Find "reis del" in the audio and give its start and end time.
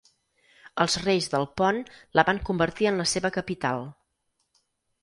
1.03-1.45